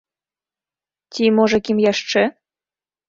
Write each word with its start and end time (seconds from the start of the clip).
Ці, 1.13 1.23
можа, 1.41 1.57
кім 1.69 1.77
яшчэ? 1.91 2.21